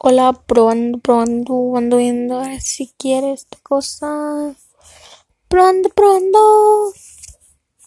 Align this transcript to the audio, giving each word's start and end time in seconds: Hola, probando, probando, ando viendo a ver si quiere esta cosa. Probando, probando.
Hola, 0.00 0.32
probando, 0.32 0.98
probando, 0.98 1.76
ando 1.76 1.96
viendo 1.96 2.38
a 2.38 2.42
ver 2.48 2.60
si 2.60 2.92
quiere 2.96 3.32
esta 3.32 3.58
cosa. 3.64 4.54
Probando, 5.48 5.88
probando. 5.88 6.38